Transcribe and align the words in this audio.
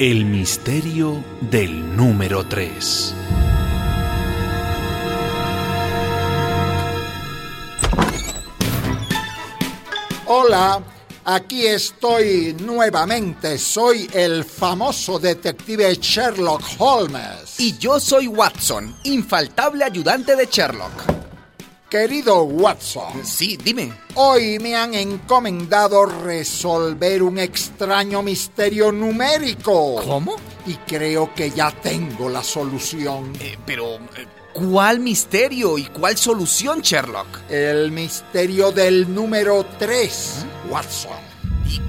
El 0.00 0.24
misterio 0.24 1.22
del 1.42 1.94
número 1.94 2.46
3. 2.46 3.14
Hola, 10.24 10.82
aquí 11.26 11.66
estoy 11.66 12.56
nuevamente. 12.62 13.58
Soy 13.58 14.08
el 14.14 14.42
famoso 14.42 15.18
detective 15.18 15.94
Sherlock 15.96 16.62
Holmes. 16.78 17.56
Y 17.58 17.76
yo 17.76 18.00
soy 18.00 18.26
Watson, 18.26 18.96
infaltable 19.04 19.84
ayudante 19.84 20.34
de 20.34 20.46
Sherlock. 20.46 21.19
Querido 21.90 22.44
Watson, 22.44 23.26
Sí, 23.26 23.56
dime. 23.56 23.92
hoy 24.14 24.60
me 24.60 24.76
han 24.76 24.94
encomendado 24.94 26.06
resolver 26.06 27.20
un 27.20 27.36
extraño 27.38 28.22
misterio 28.22 28.92
numérico. 28.92 29.96
¿Cómo? 30.04 30.36
Y 30.66 30.74
creo 30.86 31.34
que 31.34 31.50
ya 31.50 31.72
tengo 31.72 32.28
la 32.28 32.44
solución. 32.44 33.32
Eh, 33.40 33.56
pero, 33.66 33.96
eh, 33.96 34.26
¿cuál 34.52 35.00
misterio 35.00 35.78
y 35.78 35.86
cuál 35.86 36.16
solución, 36.16 36.80
Sherlock? 36.80 37.26
El 37.50 37.90
misterio 37.90 38.70
del 38.70 39.12
número 39.12 39.66
3, 39.80 40.46
Watson. 40.70 41.10
¿Y 41.68 41.80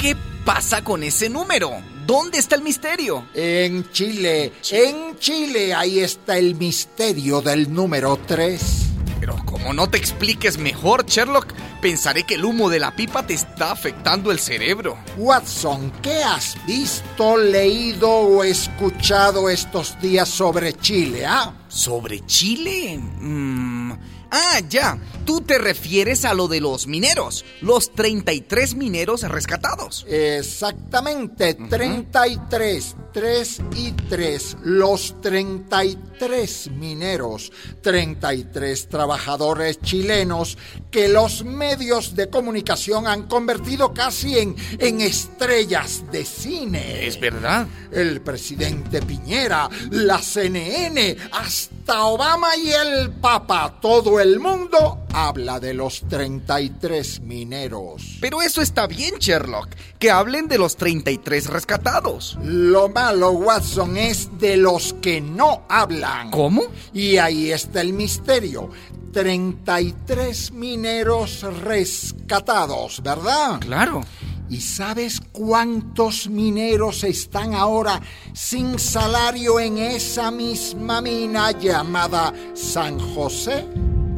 qué 0.00 0.16
pasa 0.42 0.82
con 0.82 1.02
ese 1.02 1.28
número? 1.28 1.70
¿Dónde 2.06 2.38
está 2.38 2.56
el 2.56 2.62
misterio? 2.62 3.26
En 3.34 3.90
Chile, 3.92 4.52
en 4.70 5.18
Chile, 5.18 5.74
ahí 5.74 6.00
está 6.00 6.38
el 6.38 6.54
misterio 6.54 7.42
del 7.42 7.70
número 7.72 8.18
3. 8.26 8.86
Pero 9.20 9.36
como 9.44 9.74
no 9.74 9.88
te 9.88 9.98
expliques 9.98 10.56
mejor, 10.56 11.04
Sherlock, 11.04 11.52
pensaré 11.82 12.24
que 12.24 12.36
el 12.36 12.44
humo 12.44 12.70
de 12.70 12.80
la 12.80 12.96
pipa 12.96 13.26
te 13.26 13.34
está 13.34 13.70
afectando 13.70 14.32
el 14.32 14.38
cerebro. 14.38 14.96
Watson, 15.18 15.92
¿qué 16.02 16.22
has 16.22 16.56
visto, 16.66 17.36
leído 17.36 18.08
o 18.10 18.42
escuchado 18.42 19.50
estos 19.50 20.00
días 20.00 20.28
sobre 20.28 20.72
Chile, 20.72 21.26
ah? 21.26 21.52
¿Sobre 21.68 22.24
Chile? 22.24 22.98
Mm, 22.98 23.92
Ah, 24.30 24.60
ya. 24.68 24.98
Tú 25.24 25.40
te 25.40 25.58
refieres 25.58 26.24
a 26.24 26.34
lo 26.34 26.48
de 26.48 26.60
los 26.60 26.86
mineros, 26.86 27.44
los 27.60 27.92
33 27.94 28.74
mineros 28.74 29.22
rescatados. 29.22 30.04
Exactamente, 30.08 31.54
33, 31.54 32.96
3 33.12 33.62
y 33.76 33.92
3, 33.92 34.56
los 34.62 35.20
33 35.20 36.70
mineros, 36.72 37.52
33 37.82 38.88
trabajadores 38.88 39.80
chilenos 39.80 40.58
que 40.90 41.08
los 41.08 41.44
medios 41.44 42.14
de 42.14 42.28
comunicación 42.28 43.06
han 43.06 43.24
convertido 43.28 43.94
casi 43.94 44.38
en, 44.38 44.56
en 44.78 45.00
estrellas 45.00 46.04
de 46.10 46.24
cine. 46.24 47.06
Es 47.06 47.18
verdad. 47.20 47.66
El 47.92 48.20
presidente 48.20 49.02
Piñera, 49.02 49.68
la 49.90 50.18
CNN, 50.18 51.16
hasta 51.32 52.04
Obama 52.04 52.56
y 52.56 52.70
el 52.70 53.10
Papa, 53.10 53.78
todo 53.80 54.20
el 54.20 54.38
mundo 54.38 55.06
habla 55.12 55.58
de 55.58 55.74
los 55.74 56.02
33 56.08 57.20
mineros. 57.20 58.18
Pero 58.20 58.42
eso 58.42 58.62
está 58.62 58.86
bien, 58.86 59.16
Sherlock, 59.18 59.68
que 59.98 60.10
hablen 60.10 60.48
de 60.48 60.58
los 60.58 60.76
33 60.76 61.48
rescatados. 61.48 62.38
Lo 62.42 62.88
malo, 62.88 63.32
Watson, 63.32 63.96
es 63.96 64.28
de 64.38 64.56
los 64.56 64.94
que 64.94 65.20
no 65.20 65.64
hablan. 65.68 66.30
¿Cómo? 66.30 66.62
Y 66.92 67.16
ahí 67.16 67.50
está 67.50 67.80
el 67.80 67.92
misterio. 67.92 68.70
33 69.12 70.52
mineros 70.52 71.42
rescatados, 71.62 73.02
¿verdad? 73.02 73.60
Claro. 73.60 74.02
¿Y 74.48 74.60
sabes 74.60 75.20
cuántos 75.32 76.28
mineros 76.28 77.04
están 77.04 77.54
ahora 77.54 78.00
sin 78.32 78.78
salario 78.78 79.60
en 79.60 79.78
esa 79.78 80.30
misma 80.30 81.00
mina 81.00 81.52
llamada 81.52 82.32
San 82.54 82.98
José? 82.98 83.64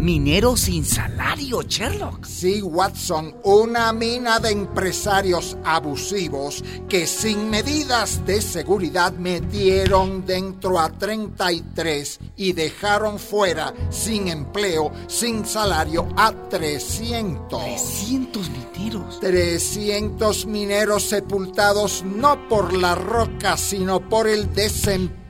Mineros 0.03 0.63
sin 0.63 0.85
salario, 0.85 1.63
Sherlock. 1.63 2.25
Sí, 2.25 2.61
Watson, 2.61 3.37
una 3.45 3.93
mina 3.93 4.41
de 4.41 4.51
empresarios 4.51 5.57
abusivos 5.63 6.65
que 6.89 7.07
sin 7.07 7.49
medidas 7.49 8.27
de 8.27 8.43
seguridad 8.43 9.13
metieron 9.13 10.27
dentro 10.27 10.81
a 10.81 10.91
33 10.91 12.19
y 12.35 12.53
dejaron 12.53 13.21
fuera 13.21 13.73
sin 13.91 14.27
empleo, 14.27 14.91
sin 15.07 15.47
salario 15.47 16.09
a 16.17 16.33
300. 16.33 17.63
300 17.63 18.51
mineros. 18.51 19.21
300 19.21 20.47
mineros 20.47 21.05
sepultados 21.05 22.03
no 22.03 22.49
por 22.49 22.73
la 22.73 22.97
roca, 22.97 23.57
sino 23.57 24.09
por 24.09 24.27
el 24.27 24.53
desempleo. 24.53 25.22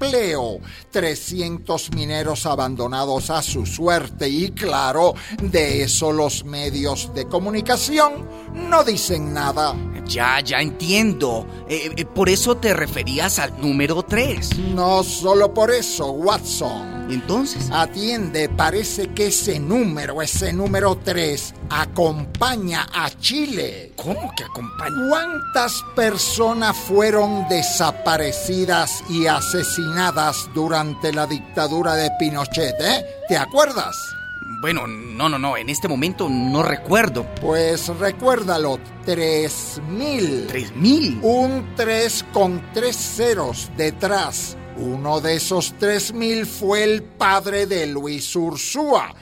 300 0.91 1.91
mineros 1.95 2.47
abandonados 2.47 3.31
a 3.31 3.43
su 3.43 3.67
suerte 3.67 4.29
y 4.29 4.51
claro, 4.51 5.15
de 5.41 5.83
eso 5.83 6.13
los 6.13 6.45
medios 6.45 7.15
de 7.15 7.27
comunicación 7.27 8.27
no 8.55 8.85
dicen 8.85 9.33
nada. 9.33 9.75
Ya, 10.07 10.41
ya 10.41 10.61
entiendo. 10.61 11.47
Eh, 11.69 11.91
eh, 11.97 12.05
por 12.05 12.29
eso 12.29 12.57
te 12.57 12.75
referías 12.75 13.39
al 13.39 13.61
número 13.61 14.03
3. 14.03 14.59
No 14.75 15.03
solo 15.03 15.55
por 15.55 15.71
eso, 15.71 16.11
Watson. 16.11 17.11
Entonces, 17.11 17.71
Atiende, 17.71 18.49
parece 18.49 19.09
que 19.09 19.27
ese 19.27 19.59
número, 19.59 20.23
ese 20.23 20.53
número 20.53 20.99
3, 21.03 21.55
acompaña 21.71 22.87
a 22.93 23.11
Chile. 23.11 23.93
¿cómo 23.97 24.33
que 24.37 24.45
acompaña? 24.45 25.09
¿Cuántas 25.09 25.83
personas 25.95 26.77
fueron 26.77 27.47
desaparecidas 27.49 29.03
y 29.11 29.27
asesinadas 29.27 30.49
durante 30.55 31.13
la 31.13 31.27
dictadura 31.27 31.95
de 31.95 32.11
Pinochet, 32.19 32.75
eh? 32.81 33.05
¿Te 33.29 33.37
acuerdas? 33.37 33.97
Bueno, 34.63 34.87
no, 34.87 35.29
no, 35.29 35.41
no, 35.41 35.57
en 35.57 35.69
este 35.71 35.89
momento 35.89 36.29
no 36.29 36.63
recuerdo. 36.63 37.27
Pues 37.41 37.89
recuérdalo, 37.89 38.79
3.000. 39.05 40.47
¿Tres 40.47 40.77
mil? 40.77 41.19
Un 41.21 41.75
3 41.75 42.27
con 42.33 42.71
tres 42.73 42.97
ceros 42.97 43.73
detrás. 43.77 44.57
Uno 44.77 45.21
de 45.21 45.35
esos 45.35 45.75
3.000 45.81 46.47
fue 46.47 46.85
el 46.85 47.03
padre 47.03 47.67
de 47.67 47.89
Luis 47.89 48.37
Ursúa, 48.37 49.13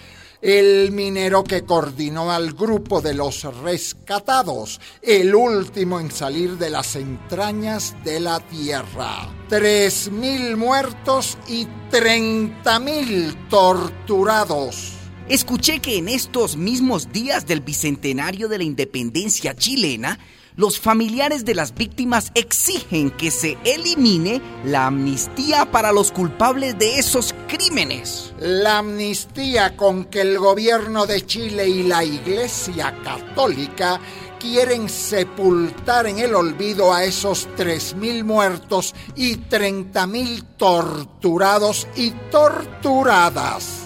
el 0.43 0.93
minero 0.93 1.43
que 1.43 1.65
coordinó 1.65 2.31
al 2.31 2.53
grupo 2.53 3.00
de 3.00 3.15
los 3.15 3.45
rescatados, 3.62 4.79
el 5.00 5.34
último 5.34 6.00
en 6.00 6.11
salir 6.11 6.59
de 6.59 6.69
las 6.69 6.97
entrañas 6.97 7.97
de 8.05 8.21
la 8.21 8.41
tierra. 8.41 9.27
3.000 9.49 10.56
muertos 10.59 11.39
y 11.49 11.67
30.000 11.91 13.49
torturados. 13.49 15.00
Escuché 15.31 15.79
que 15.79 15.97
en 15.97 16.09
estos 16.09 16.57
mismos 16.57 17.13
días 17.13 17.47
del 17.47 17.61
bicentenario 17.61 18.49
de 18.49 18.59
la 18.59 18.65
independencia 18.65 19.55
chilena, 19.55 20.19
los 20.57 20.81
familiares 20.81 21.45
de 21.45 21.55
las 21.55 21.73
víctimas 21.73 22.33
exigen 22.35 23.13
que 23.13 23.31
se 23.31 23.57
elimine 23.65 24.43
la 24.65 24.89
amnistía 24.89 25.71
para 25.71 25.93
los 25.93 26.11
culpables 26.11 26.77
de 26.81 26.99
esos 26.99 27.33
crímenes. 27.47 28.33
La 28.41 28.79
amnistía 28.79 29.77
con 29.77 30.07
que 30.07 30.23
el 30.23 30.37
gobierno 30.37 31.07
de 31.07 31.25
Chile 31.25 31.69
y 31.69 31.85
la 31.85 32.03
Iglesia 32.03 32.93
Católica 33.05 34.01
quieren 34.41 34.89
sepultar 34.89 36.09
en 36.09 36.19
el 36.19 36.35
olvido 36.35 36.93
a 36.93 37.05
esos 37.05 37.49
3.000 37.57 38.25
muertos 38.25 38.97
y 39.15 39.37
30.000 39.37 40.57
torturados 40.57 41.87
y 41.95 42.11
torturadas. 42.33 43.80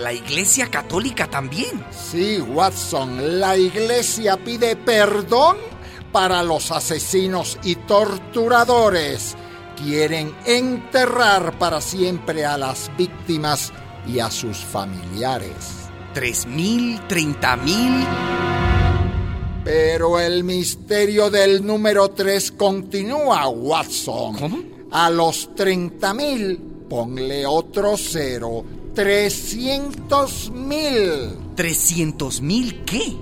¿La 0.00 0.14
Iglesia 0.14 0.70
Católica 0.70 1.26
también? 1.26 1.84
Sí, 1.90 2.40
Watson, 2.40 3.38
la 3.38 3.54
Iglesia 3.54 4.38
pide 4.42 4.74
perdón 4.74 5.58
para 6.10 6.42
los 6.42 6.70
asesinos 6.70 7.58
y 7.62 7.74
torturadores. 7.74 9.36
Quieren 9.76 10.34
enterrar 10.46 11.58
para 11.58 11.82
siempre 11.82 12.46
a 12.46 12.56
las 12.56 12.90
víctimas 12.96 13.74
y 14.06 14.20
a 14.20 14.30
sus 14.30 14.56
familiares. 14.56 15.90
¿Tres 16.14 16.46
mil? 16.46 16.98
¿Treinta 17.06 17.56
mil? 17.56 18.06
Pero 19.62 20.18
el 20.18 20.44
misterio 20.44 21.28
del 21.28 21.64
número 21.64 22.08
3 22.08 22.52
continúa, 22.52 23.46
Watson. 23.48 24.36
¿Cómo? 24.38 24.58
A 24.92 25.10
los 25.10 25.50
30.000, 25.54 26.88
ponle 26.88 27.44
otro 27.44 27.96
cero. 27.98 28.64
300.000. 29.00 31.54
¿Trescientos 31.54 32.42
mil 32.42 32.84
qué? 32.84 33.16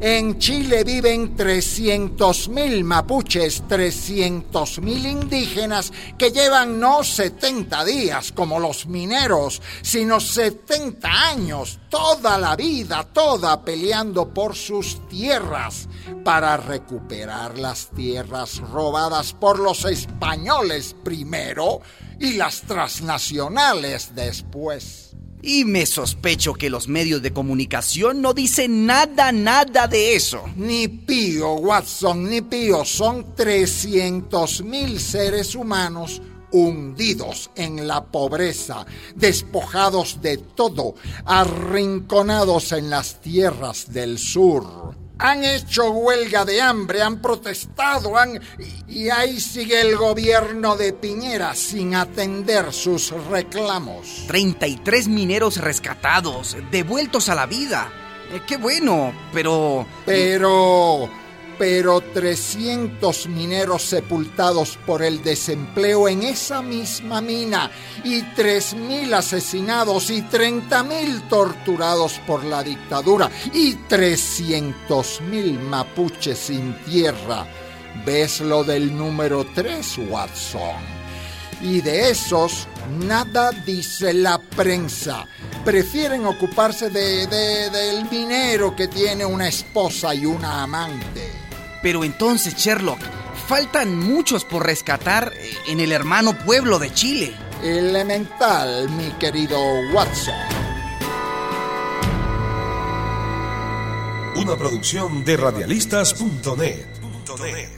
En 0.00 0.38
Chile 0.38 0.84
viven 0.84 1.34
300.000 1.34 2.84
mapuches, 2.84 3.64
300.000 3.64 5.10
indígenas 5.10 5.94
que 6.18 6.30
llevan 6.30 6.78
no 6.78 7.02
70 7.02 7.86
días 7.86 8.32
como 8.32 8.60
los 8.60 8.86
mineros, 8.86 9.62
sino 9.80 10.20
70 10.20 11.30
años, 11.30 11.78
toda 11.88 12.36
la 12.36 12.54
vida, 12.54 13.08
toda 13.10 13.64
peleando 13.64 14.34
por 14.34 14.54
sus 14.54 15.08
tierras 15.08 15.88
para 16.22 16.58
recuperar 16.58 17.58
las 17.58 17.88
tierras 17.88 18.58
robadas 18.58 19.32
por 19.32 19.58
los 19.58 19.86
españoles 19.86 20.94
primero 21.02 21.80
y 22.18 22.34
las 22.34 22.62
transnacionales 22.62 24.14
después. 24.14 25.16
Y 25.40 25.64
me 25.64 25.86
sospecho 25.86 26.54
que 26.54 26.68
los 26.68 26.88
medios 26.88 27.22
de 27.22 27.32
comunicación 27.32 28.20
no 28.20 28.34
dicen 28.34 28.86
nada, 28.86 29.30
nada 29.30 29.86
de 29.86 30.16
eso. 30.16 30.44
Ni 30.56 30.88
pío, 30.88 31.54
Watson, 31.54 32.28
ni 32.28 32.40
pío. 32.40 32.84
Son 32.84 33.36
300 33.36 34.62
mil 34.64 34.98
seres 34.98 35.54
humanos 35.54 36.20
hundidos 36.50 37.50
en 37.54 37.86
la 37.86 38.04
pobreza, 38.06 38.84
despojados 39.14 40.20
de 40.20 40.38
todo, 40.38 40.94
arrinconados 41.24 42.72
en 42.72 42.90
las 42.90 43.20
tierras 43.20 43.92
del 43.92 44.18
sur 44.18 45.07
han 45.18 45.44
hecho 45.44 45.90
huelga 45.90 46.44
de 46.44 46.60
hambre, 46.60 47.02
han 47.02 47.20
protestado, 47.20 48.16
han... 48.16 48.40
Y 48.86 49.10
ahí 49.10 49.40
sigue 49.40 49.80
el 49.80 49.96
gobierno 49.96 50.76
de 50.76 50.92
Piñera 50.92 51.54
sin 51.54 51.94
atender 51.94 52.72
sus 52.72 53.10
reclamos. 53.28 54.24
33 54.28 55.08
mineros 55.08 55.56
rescatados, 55.58 56.56
devueltos 56.70 57.28
a 57.28 57.34
la 57.34 57.46
vida. 57.46 57.90
Eh, 58.32 58.42
qué 58.46 58.56
bueno, 58.56 59.12
pero... 59.32 59.86
Pero 60.06 61.08
pero 61.58 62.00
300 62.00 63.26
mineros 63.28 63.82
sepultados 63.82 64.78
por 64.86 65.02
el 65.02 65.22
desempleo 65.22 66.08
en 66.08 66.22
esa 66.22 66.62
misma 66.62 67.20
mina 67.20 67.70
y 68.04 68.22
3.000 68.22 69.12
asesinados 69.14 70.10
y 70.10 70.22
30.000 70.22 71.28
torturados 71.28 72.20
por 72.26 72.44
la 72.44 72.62
dictadura 72.62 73.30
y 73.52 73.74
300.000 73.74 75.58
mapuches 75.58 76.38
sin 76.38 76.74
tierra. 76.84 77.46
¿Ves 78.06 78.40
lo 78.40 78.62
del 78.62 78.96
número 78.96 79.44
3, 79.54 79.98
Watson? 80.08 80.98
Y 81.60 81.80
de 81.80 82.10
esos 82.10 82.68
nada 83.00 83.50
dice 83.50 84.14
la 84.14 84.38
prensa. 84.38 85.26
Prefieren 85.64 86.24
ocuparse 86.24 86.88
de, 86.90 87.26
del 87.26 88.08
minero 88.10 88.76
que 88.76 88.86
tiene 88.86 89.24
una 89.24 89.48
esposa 89.48 90.14
y 90.14 90.24
una 90.24 90.62
amante. 90.62 91.47
Pero 91.88 92.04
entonces, 92.04 92.54
Sherlock, 92.54 93.00
faltan 93.46 93.98
muchos 93.98 94.44
por 94.44 94.66
rescatar 94.66 95.32
eh, 95.34 95.52
en 95.68 95.80
el 95.80 95.90
hermano 95.90 96.36
pueblo 96.36 96.78
de 96.78 96.92
Chile. 96.92 97.34
Elemental, 97.62 98.90
mi 98.90 99.10
querido 99.12 99.58
Watson. 99.94 100.34
Una 104.36 104.54
producción 104.54 105.24
de 105.24 105.38
radialistas.net. 105.38 107.77